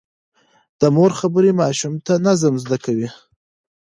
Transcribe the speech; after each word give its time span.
د 0.79 0.81
مور 0.95 1.11
خبرې 1.19 1.51
ماشوم 1.61 1.93
ته 2.05 2.13
نظم 2.27 2.53
زده 2.63 2.77
کوي. 2.85 3.09